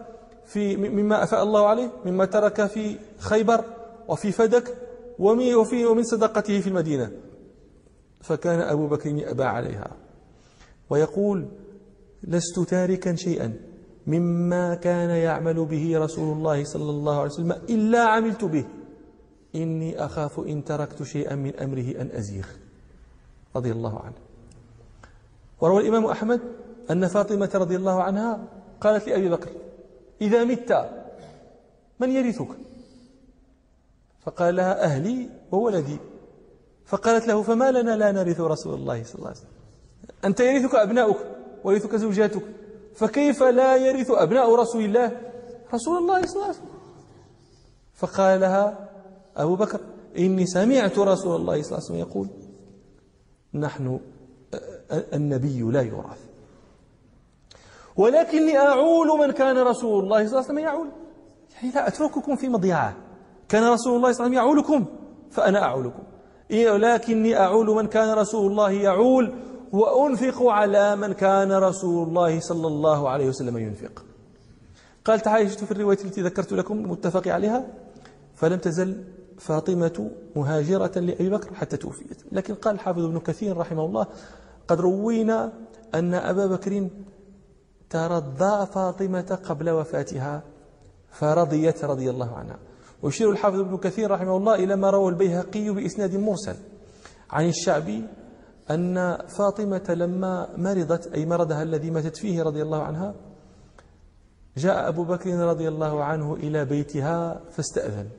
في 0.46 0.78
مما 0.78 1.24
أفاء 1.24 1.44
الله 1.44 1.68
عليه 1.68 1.90
مما 2.06 2.26
ترك 2.26 2.66
في 2.66 2.98
خيبر 3.20 3.64
وفي 4.08 4.32
فدك 4.32 4.78
وفي 5.20 5.86
ومن 5.86 6.04
صدقته 6.04 6.62
في 6.62 6.68
المدينة. 6.68 7.12
فكان 8.24 8.62
أبو 8.62 8.88
بكر 8.88 9.10
يأبى 9.10 9.44
عليها. 9.44 9.92
ويقول 10.90 11.48
لست 12.24 12.60
تاركا 12.60 13.16
شيئا 13.16 13.54
مما 14.08 14.76
كان 14.76 15.10
يعمل 15.10 15.66
به 15.66 16.00
رسول 16.00 16.38
الله 16.38 16.64
صلى 16.64 16.90
الله 16.90 17.20
عليه 17.20 17.32
وسلم 17.32 17.52
إلا 17.52 18.00
عملت 18.00 18.44
به. 18.46 18.66
إني 19.56 20.06
أخاف 20.06 20.40
إن 20.40 20.64
تركت 20.64 21.04
شيئا 21.04 21.36
من 21.36 21.56
أمره 21.60 22.02
أن 22.02 22.10
أزيغ. 22.12 22.48
رضي 23.56 23.72
الله 23.72 24.00
عنه. 24.00 24.16
وروى 25.62 25.82
الإمام 25.82 26.06
أحمد 26.06 26.42
أن 26.92 27.08
فاطمة 27.08 27.50
رضي 27.56 27.76
الله 27.76 28.04
عنها 28.04 28.48
قالت 28.82 29.08
لأبي 29.08 29.30
بكر 29.30 29.50
إذا 30.22 30.44
مت 30.44 30.90
من 32.00 32.10
يرثك؟ 32.10 32.48
فقال 34.22 34.56
لها 34.56 34.84
أهلي 34.84 35.30
وولدي. 35.52 35.98
فقالت 36.86 37.28
له 37.28 37.42
فما 37.42 37.72
لنا 37.72 37.96
لا 37.96 38.12
نرث 38.12 38.42
رسول 38.42 38.74
الله 38.74 39.04
صلى 39.04 39.16
الله 39.16 39.28
عليه 39.28 39.38
وسلم. 39.38 39.50
أنت 40.26 40.40
يرثك 40.40 40.76
أبناؤك 40.76 41.18
ويرثك 41.64 41.96
زوجاتك 41.96 42.42
فكيف 42.96 43.44
لا 43.44 43.76
يرث 43.76 44.12
أبناء 44.12 44.56
رسول 44.56 44.86
الله 44.86 45.22
رسول 45.74 45.98
الله 45.98 46.22
صلى 46.22 46.34
الله 46.36 46.44
عليه 46.44 46.56
وسلم؟ 46.56 46.68
فقال 47.94 48.42
لها 48.42 48.90
أبو 49.38 49.56
بكر 49.56 49.80
إني 50.18 50.46
سمعت 50.46 51.00
رسول 51.00 51.36
الله 51.36 51.62
صلى 51.62 51.78
الله 51.78 51.84
عليه 51.84 51.86
وسلم 51.86 51.96
يقول 51.98 52.28
نحن 53.54 54.00
النبي 54.92 55.62
لا 55.62 55.82
يورث 55.82 56.20
ولكني 57.98 58.58
أعول 58.58 59.08
من 59.20 59.32
كان 59.32 59.58
رسول 59.58 60.04
الله 60.04 60.18
صلى 60.18 60.26
الله 60.26 60.38
عليه 60.38 60.46
وسلم 60.46 60.60
يعول. 60.60 60.88
يعني 61.56 61.72
لا 61.72 61.88
أترككم 61.88 62.36
في 62.36 62.50
مضيعة. 62.50 62.96
كان 63.50 63.64
رسول 63.64 63.96
الله 63.96 64.12
صلى 64.12 64.26
الله 64.26 64.40
عليه 64.40 64.50
وسلم 64.50 64.66
يعولكم 64.68 64.86
فأنا 65.32 65.64
أعولكم. 65.64 66.04
ولكني 66.54 67.38
أعول 67.38 67.68
من 67.68 67.88
كان 67.88 68.18
رسول 68.18 68.52
الله 68.52 68.72
يعول 68.72 69.34
وأنفق 69.72 70.44
على 70.44 70.96
من 70.96 71.14
كان 71.14 71.52
رسول 71.52 72.08
الله 72.08 72.40
صلى 72.40 72.68
الله 72.68 73.10
عليه 73.10 73.28
وسلم 73.28 73.58
ينفق. 73.58 74.06
قالت 75.06 75.28
عائشة 75.28 75.66
في 75.66 75.72
الرواية 75.72 75.98
التي 76.06 76.22
ذكرت 76.22 76.54
لكم 76.54 76.80
المتفق 76.80 77.28
عليها؟ 77.28 77.66
فلم 78.36 78.60
تزل 78.60 79.04
فاطمة 79.40 80.12
مهاجرة 80.36 81.00
لأبي 81.00 81.30
بكر 81.30 81.54
حتى 81.54 81.78
توفيت. 81.78 82.24
لكن 82.32 82.54
قال 82.54 82.76
الحافظ 82.76 83.06
ابن 83.06 83.20
كثير 83.20 83.58
رحمه 83.58 83.86
الله 83.86 84.06
قد 84.68 84.82
روينا 84.82 85.54
أن 85.96 86.14
أبا 86.14 86.46
بكر 86.46 86.88
ترضى 87.90 88.66
فاطمة 88.66 89.40
قبل 89.44 89.70
وفاتها 89.70 90.42
فرضيت 91.12 91.86
رضي 91.86 92.10
الله 92.10 92.36
عنها. 92.36 92.58
ويشير 93.04 93.32
الحافظ 93.32 93.60
ابن 93.60 93.78
كثير 93.78 94.12
رحمه 94.12 94.38
الله 94.38 94.56
إلى 94.56 94.76
ما 94.76 94.90
روى 94.90 95.10
البيهقي 95.10 95.70
بإسناد 95.70 96.16
مرسل 96.16 96.56
عن 97.30 97.48
الشعبي 97.48 98.06
أن 98.72 99.18
فاطمة 99.28 99.86
لما 99.90 100.58
مرضت 100.58 101.08
أي 101.08 101.26
مرضها 101.26 101.64
الذي 101.64 101.92
ماتت 101.92 102.18
فيه 102.18 102.44
رضي 102.44 102.62
الله 102.62 102.84
عنها 102.84 103.16
جاء 104.58 104.90
أبو 104.90 105.04
بكر 105.04 105.30
رضي 105.30 105.68
الله 105.68 106.04
عنه 106.04 106.34
إلى 106.34 106.66
بيتها 106.66 107.42
فاستأذن. 107.52 108.10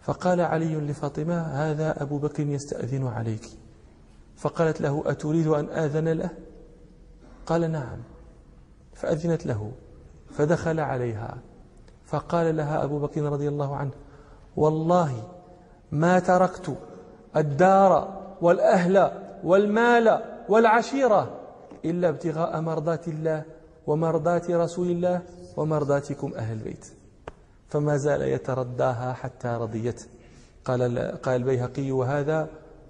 فقال 0.00 0.40
علي 0.40 0.74
لفاطمة 0.74 1.40
هذا 1.40 2.02
أبو 2.02 2.18
بكر 2.18 2.46
يستأذن 2.46 3.06
عليك. 3.06 3.46
فقالت 4.36 4.80
له 4.80 5.02
أتريد 5.06 5.46
أن 5.46 5.68
آذن 5.68 6.08
له؟ 6.08 6.30
قال 7.46 7.70
نعم. 7.70 7.98
فأذنت 8.94 9.46
له 9.46 9.72
فدخل 10.30 10.80
عليها. 10.80 11.38
فقال 12.10 12.56
لها 12.56 12.84
أبو 12.84 12.98
بكر 12.98 13.22
رضي 13.22 13.48
الله 13.48 13.76
عنه 13.76 13.90
والله 14.56 15.22
ما 15.92 16.18
تركت 16.18 16.76
الدار 17.36 18.20
والأهل 18.40 19.10
والمال 19.44 20.22
والعشيرة 20.48 21.40
إلا 21.84 22.08
ابتغاء 22.08 22.60
مرضات 22.60 23.08
الله 23.08 23.42
ومرضات 23.86 24.50
رسول 24.50 24.90
الله 24.90 25.22
ومرضاتكم 25.56 26.32
أهل 26.34 26.58
البيت. 26.58 26.86
فما 27.68 27.96
زال 27.96 28.22
يترداها 28.22 29.12
حتى 29.12 29.48
رضيت. 29.48 30.08
قال 30.64 30.98
قال 31.22 31.36
البيهقي 31.36 31.90
وهذا 31.90 32.48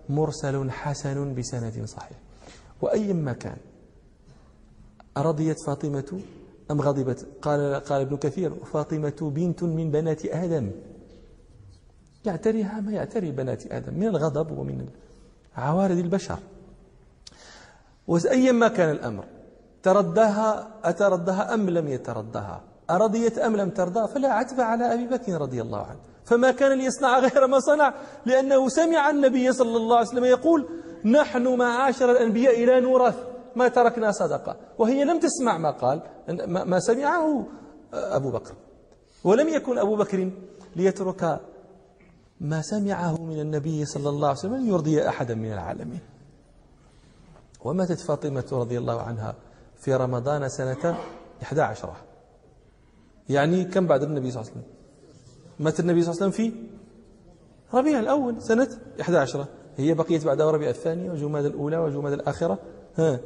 مرسل 0.09 0.71
حسن 0.71 1.35
بسند 1.35 1.85
صحيح. 1.85 2.19
وأي 2.83 3.13
ما 3.13 3.33
كان 3.33 3.57
رضيت 5.17 5.57
فاطمة 5.67 6.21
أم 6.71 6.81
غضبت؟ 6.81 7.27
قال 7.43 7.75
قال 7.75 8.01
ابن 8.01 8.17
كثير 8.17 8.55
فاطمة 8.55 9.19
بنت 9.21 9.63
من 9.63 9.91
بنات 9.91 10.27
آدم. 10.27 10.71
يعتريها 12.25 12.81
ما 12.81 12.93
يعتري 12.93 13.31
بنات 13.31 13.73
آدم 13.73 13.95
من 13.95 14.07
الغضب 14.07 14.59
ومن 14.59 14.87
عوارض 15.57 15.99
البشر. 15.99 16.39
وأيا 18.09 18.53
ما 18.53 18.69
كان 18.69 18.91
الأمر 18.91 19.25
ترداها 19.83 20.69
أتردها 20.85 21.55
أم 21.55 21.71
لم 21.71 21.89
يتردها 21.89 22.61
أرضيت 22.91 23.39
أم 23.39 23.57
لم 23.57 23.71
ترضى؟ 23.71 24.09
فلا 24.09 24.33
عتب 24.33 24.61
على 24.61 24.95
أبي 24.95 25.07
بكر 25.07 25.33
رضي 25.33 25.63
الله 25.63 25.83
عنه. 25.87 25.99
فما 26.25 26.51
كان 26.51 26.79
ليصنع 26.79 27.19
غير 27.19 27.47
ما 27.47 27.61
صنع 27.61 27.95
لأنه 28.27 28.69
سمع 28.69 29.11
النبي 29.11 29.53
صلى 29.53 29.77
الله 29.77 29.97
عليه 29.97 30.09
وسلم 30.09 30.25
يقول 30.25 30.69
نحن 31.05 31.57
معاشر 31.57 32.11
الأنبياء 32.11 32.65
لا 32.65 32.81
نورث. 32.81 33.30
ما 33.57 33.69
تركنا 33.69 34.13
صدقة. 34.13 34.57
وهي 34.79 35.05
لم 35.05 35.21
تسمع 35.21 35.59
ما 35.59 35.71
قال 35.71 36.03
ما 36.49 36.81
سمعه 36.81 37.47
أبو 37.93 38.31
بكر. 38.31 38.55
ولم 39.25 39.49
يكن 39.49 39.79
أبو 39.79 39.97
بكر 39.97 40.31
ليترك 40.77 41.41
ما 42.41 42.63
سمعه 42.63 43.21
من 43.21 43.41
النبي 43.41 43.85
صلى 43.85 44.09
الله 44.09 44.29
عليه 44.29 44.39
وسلم 44.39 44.69
يرضي 44.69 45.09
أحدا 45.09 45.35
من 45.35 45.53
العالمين. 45.53 46.01
وماتت 47.65 48.01
فاطمة 48.01 48.45
رضي 48.53 48.79
الله 48.79 49.03
عنها 49.03 49.35
في 49.77 49.95
رمضان 49.95 50.49
سنة 50.49 50.99
11 51.43 51.93
يعني 53.29 53.65
كم 53.65 53.87
بعد 53.87 54.03
النبي 54.03 54.31
صلى 54.31 54.41
الله 54.41 54.51
عليه 54.51 54.61
وسلم؟ 54.61 54.75
مات 55.59 55.81
النبي 55.81 56.03
صلى 56.03 56.13
الله 56.13 56.23
عليه 56.23 56.35
وسلم 56.35 56.47
في 56.47 56.53
ربيع 57.77 58.01
الأول 58.01 58.43
سنة 58.43 58.69
11 59.01 59.47
هي 59.77 59.95
بقيت 59.95 60.25
بعد 60.25 60.41
ربيع 60.41 60.71
الثاني 60.71 61.11
وجماد 61.11 61.45
الأولى 61.45 61.79
وجماد 61.79 62.13
الآخرة. 62.13 62.59
ها. 62.97 63.21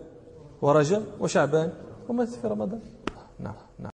ورجب 0.62 1.03
وشعبان 1.21 1.73
وماتت 2.09 2.35
في 2.35 2.47
رمضان. 2.49 2.81
نعم 3.40 3.55
نعم. 3.79 3.94